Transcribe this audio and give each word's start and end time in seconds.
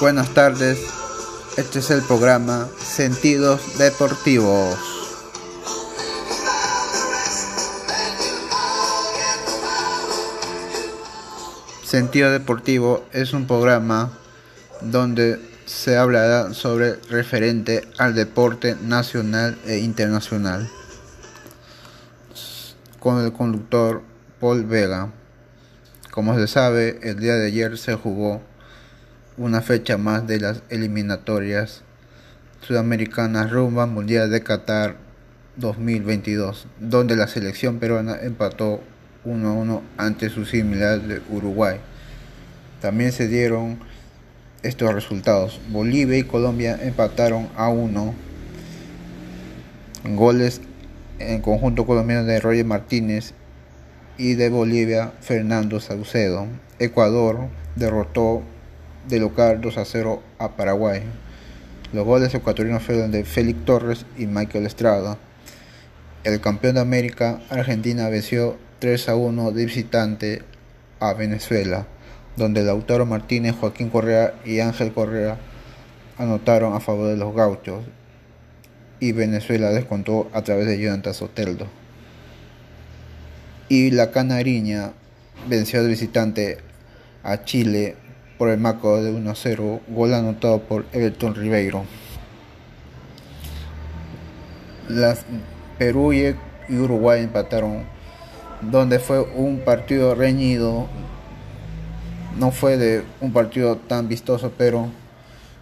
Buenas 0.00 0.32
tardes, 0.32 0.78
este 1.58 1.80
es 1.80 1.90
el 1.90 2.00
programa 2.00 2.70
Sentidos 2.78 3.76
Deportivos. 3.76 4.78
Sentido 11.84 12.32
Deportivo 12.32 13.04
es 13.12 13.34
un 13.34 13.46
programa 13.46 14.10
donde 14.80 15.38
se 15.66 15.98
hablará 15.98 16.54
sobre 16.54 16.94
referente 17.10 17.86
al 17.98 18.14
deporte 18.14 18.76
nacional 18.80 19.58
e 19.66 19.80
internacional 19.80 20.66
con 22.98 23.22
el 23.22 23.34
conductor 23.34 24.00
Paul 24.40 24.64
Vega. 24.64 25.10
Como 26.10 26.34
se 26.36 26.46
sabe, 26.46 26.98
el 27.02 27.20
día 27.20 27.34
de 27.34 27.48
ayer 27.48 27.76
se 27.76 27.96
jugó 27.96 28.40
una 29.36 29.62
fecha 29.62 29.96
más 29.96 30.26
de 30.26 30.40
las 30.40 30.62
eliminatorias 30.68 31.82
sudamericanas 32.60 33.50
rumba 33.50 33.86
Mundial 33.86 34.30
de 34.30 34.42
Qatar 34.42 34.96
2022, 35.56 36.66
donde 36.78 37.16
la 37.16 37.26
selección 37.26 37.78
peruana 37.78 38.16
empató 38.20 38.80
1 39.24 39.54
1 39.54 39.82
ante 39.96 40.28
su 40.30 40.44
similar 40.44 41.00
de 41.00 41.20
Uruguay. 41.30 41.78
También 42.80 43.12
se 43.12 43.28
dieron 43.28 43.78
estos 44.62 44.92
resultados. 44.92 45.60
Bolivia 45.68 46.18
y 46.18 46.24
Colombia 46.24 46.78
empataron 46.82 47.48
a 47.56 47.68
1. 47.68 48.14
Goles 50.14 50.60
en 51.18 51.42
conjunto 51.42 51.86
colombiano 51.86 52.24
de 52.24 52.40
Roger 52.40 52.64
Martínez 52.64 53.34
y 54.16 54.34
de 54.34 54.48
Bolivia 54.48 55.12
Fernando 55.20 55.80
Saucedo. 55.80 56.46
Ecuador 56.78 57.48
derrotó 57.76 58.42
de 59.08 59.20
local 59.20 59.60
2 59.60 59.78
a 59.78 59.84
0 59.84 60.22
a 60.38 60.56
Paraguay. 60.56 61.02
Los 61.92 62.04
goles 62.04 62.34
ecuatorianos 62.34 62.82
fueron 62.82 63.10
de 63.10 63.24
Félix 63.24 63.64
Torres 63.64 64.06
y 64.16 64.26
Michael 64.26 64.66
Estrada. 64.66 65.18
El 66.24 66.40
campeón 66.40 66.74
de 66.74 66.80
América, 66.80 67.40
Argentina, 67.50 68.08
venció 68.08 68.56
3 68.78 69.08
a 69.08 69.16
1 69.16 69.52
de 69.52 69.64
visitante 69.64 70.42
a 71.00 71.14
Venezuela, 71.14 71.86
donde 72.36 72.62
Lautaro 72.62 73.06
Martínez, 73.06 73.54
Joaquín 73.58 73.90
Correa 73.90 74.34
y 74.44 74.60
Ángel 74.60 74.92
Correa 74.92 75.38
anotaron 76.18 76.74
a 76.74 76.80
favor 76.80 77.08
de 77.08 77.16
los 77.16 77.34
gauchos 77.34 77.84
y 79.00 79.12
Venezuela 79.12 79.70
descontó 79.70 80.30
a 80.34 80.42
través 80.42 80.66
de 80.66 80.78
Jonathan 80.78 81.14
Soteldo 81.14 81.66
y 83.70 83.92
la 83.92 84.10
Canariña 84.10 84.90
venció 85.48 85.84
de 85.84 85.88
visitante 85.88 86.58
a 87.22 87.44
Chile 87.44 87.94
por 88.40 88.48
el 88.48 88.58
marco 88.58 89.02
de 89.02 89.12
1-0, 89.12 89.80
gol 89.88 90.14
anotado 90.14 90.62
por 90.62 90.86
Everton 90.94 91.34
Ribeiro. 91.34 91.84
Las 94.88 95.26
Perú 95.76 96.14
y 96.14 96.34
Uruguay 96.70 97.22
empataron, 97.22 97.84
donde 98.62 98.98
fue 98.98 99.20
un 99.20 99.60
partido 99.60 100.14
reñido. 100.14 100.86
No 102.38 102.50
fue 102.50 102.78
de 102.78 103.04
un 103.20 103.30
partido 103.34 103.76
tan 103.76 104.08
vistoso, 104.08 104.50
pero 104.56 104.88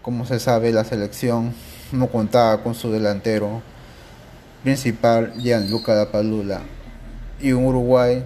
como 0.00 0.24
se 0.24 0.40
sabe, 0.40 0.72
la 0.72 0.84
selección 0.84 1.52
no 1.92 2.06
contaba 2.06 2.62
con 2.62 2.74
su 2.74 2.90
delantero 2.90 3.60
principal, 4.62 5.34
Gianluca 5.36 5.94
Lapalula 5.94 6.62
y 7.38 7.50
en 7.50 7.66
Uruguay 7.66 8.24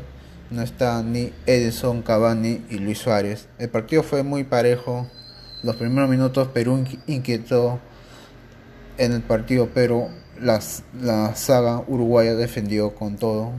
no 0.51 0.63
está 0.63 1.03
ni 1.03 1.33
Edison 1.47 2.03
Cavani 2.03 2.65
y 2.71 2.79
Luis 2.79 2.99
Suárez. 2.99 3.49
El 3.59 3.69
partido 3.69 4.03
fue 4.03 4.23
muy 4.23 4.45
parejo. 4.45 5.07
Los 5.63 5.77
primeros 5.77 6.09
minutos 6.09 6.49
Perú 6.49 6.85
inquietó 7.07 7.81
en 8.99 9.13
el 9.13 9.23
partido, 9.23 9.69
pero 9.75 10.09
la 10.41 10.61
saga 11.35 11.83
uruguaya 11.89 12.35
defendió 12.35 12.95
con 12.95 13.17
todo. 13.17 13.53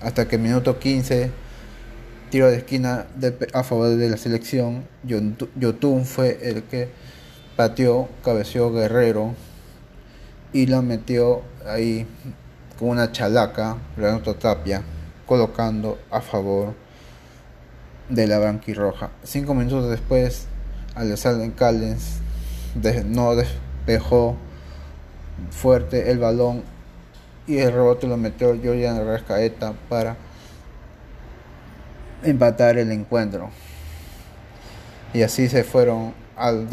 Hasta 0.00 0.26
que 0.26 0.36
el 0.36 0.42
minuto 0.42 0.78
15, 0.78 1.30
tiro 2.30 2.50
de 2.50 2.56
esquina 2.56 3.06
a 3.52 3.62
favor 3.62 3.90
de 3.90 4.10
la 4.10 4.16
selección, 4.16 4.84
Yotun 5.04 6.04
fue 6.04 6.38
el 6.42 6.64
que 6.64 6.88
pateó, 7.56 8.08
cabeció 8.24 8.72
Guerrero 8.72 9.34
y 10.52 10.66
la 10.66 10.82
metió 10.82 11.42
ahí 11.66 12.06
con 12.78 12.88
una 12.88 13.12
chalaca, 13.12 13.76
Renato 13.96 14.34
Tapia 14.34 14.82
colocando 15.26 15.98
a 16.10 16.20
favor 16.20 16.74
de 18.08 18.26
la 18.26 18.38
banquirroja. 18.38 19.10
Cinco 19.22 19.54
minutos 19.54 19.90
después, 19.90 20.46
Alexander 20.94 21.50
Callens 21.52 22.18
no 23.06 23.34
despejó 23.34 24.36
fuerte 25.50 26.10
el 26.10 26.18
balón 26.18 26.62
y 27.46 27.58
el 27.58 27.72
rebote 27.72 28.06
lo 28.06 28.16
metió 28.16 28.48
Julian 28.50 29.04
Rascaeta 29.04 29.74
para 29.88 30.16
empatar 32.22 32.78
el 32.78 32.92
encuentro. 32.92 33.50
Y 35.12 35.22
así 35.22 35.48
se 35.48 35.64
fueron 35.64 36.14
al, 36.36 36.68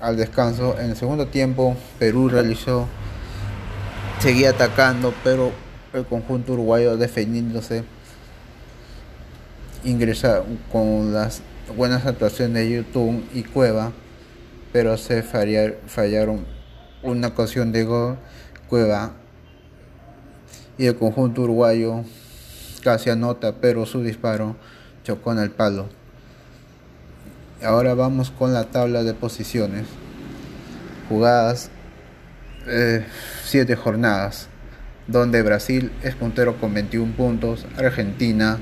al 0.00 0.16
descanso. 0.16 0.78
En 0.78 0.90
el 0.90 0.96
segundo 0.96 1.26
tiempo, 1.26 1.76
Perú 1.98 2.28
realizó, 2.28 2.86
seguía 4.20 4.50
atacando, 4.50 5.14
pero 5.24 5.50
el 5.92 6.06
conjunto 6.06 6.54
uruguayo 6.54 6.96
defendiéndose 6.96 7.84
ingresa 9.84 10.42
con 10.70 11.12
las 11.12 11.42
buenas 11.76 12.06
actuaciones 12.06 12.54
de 12.54 12.76
YouTube 12.76 13.24
y 13.34 13.42
Cueva, 13.42 13.92
pero 14.72 14.96
se 14.96 15.22
fallaron 15.22 16.46
una 17.02 17.28
ocasión 17.28 17.72
de 17.72 17.84
gol 17.84 18.16
Cueva 18.68 19.12
y 20.78 20.86
el 20.86 20.96
conjunto 20.96 21.42
uruguayo 21.42 22.04
casi 22.82 23.10
anota, 23.10 23.56
pero 23.60 23.84
su 23.86 24.02
disparo 24.02 24.56
chocó 25.04 25.32
en 25.32 25.38
el 25.40 25.50
palo. 25.50 25.88
Ahora 27.62 27.94
vamos 27.94 28.30
con 28.30 28.52
la 28.52 28.64
tabla 28.64 29.04
de 29.04 29.14
posiciones. 29.14 29.86
Jugadas 31.08 31.70
7 32.64 33.72
eh, 33.72 33.76
jornadas 33.76 34.48
donde 35.06 35.42
Brasil 35.42 35.90
es 36.02 36.14
puntero 36.14 36.58
con 36.60 36.74
21 36.74 37.12
puntos, 37.14 37.66
Argentina 37.76 38.58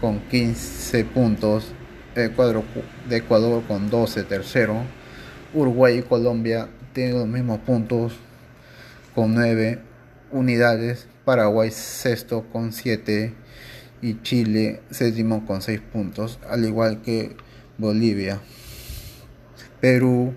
con 0.00 0.20
15 0.28 1.04
puntos, 1.06 1.72
Ecuador, 2.14 2.62
de 3.08 3.16
Ecuador 3.16 3.62
con 3.66 3.90
12 3.90 4.24
tercero, 4.24 4.82
Uruguay 5.54 5.98
y 5.98 6.02
Colombia 6.02 6.68
tienen 6.92 7.18
los 7.18 7.28
mismos 7.28 7.60
puntos 7.60 8.14
con 9.14 9.34
9 9.34 9.80
unidades, 10.30 11.06
Paraguay 11.24 11.70
sexto 11.70 12.44
con 12.52 12.72
7 12.72 13.34
y 14.00 14.20
Chile 14.22 14.80
séptimo 14.90 15.46
con 15.46 15.62
6 15.62 15.80
puntos, 15.92 16.38
al 16.48 16.64
igual 16.64 17.02
que 17.02 17.36
Bolivia. 17.78 18.40
Perú 19.80 20.34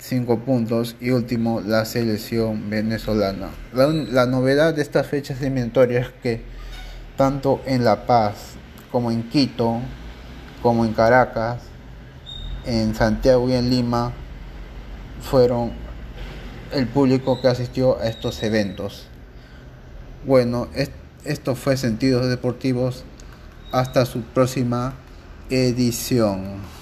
5 0.00 0.40
puntos 0.40 0.96
y 1.00 1.10
último 1.10 1.60
la 1.60 1.84
selección 1.84 2.70
venezolana. 2.70 3.50
La, 3.72 4.26
novedad 4.26 4.74
de 4.74 4.82
estas 4.82 5.06
fechas 5.06 5.40
eliminatorias 5.40 6.06
es 6.06 6.12
que 6.22 6.42
tanto 7.16 7.60
en 7.66 7.84
La 7.84 8.06
Paz 8.06 8.34
como 8.90 9.10
en 9.10 9.28
Quito, 9.28 9.78
como 10.62 10.84
en 10.84 10.94
Caracas, 10.94 11.62
en 12.64 12.94
Santiago 12.94 13.48
y 13.48 13.52
en 13.52 13.68
Lima, 13.70 14.12
fueron 15.20 15.72
el 16.72 16.86
público 16.86 17.40
que 17.40 17.48
asistió 17.48 17.98
a 18.00 18.08
estos 18.08 18.42
eventos. 18.42 19.06
Bueno, 20.26 20.68
esto 21.24 21.54
fue 21.54 21.76
Sentidos 21.76 22.28
Deportivos. 22.28 23.04
Hasta 23.72 24.04
su 24.04 24.22
próxima 24.22 24.94
edición. 25.50 26.79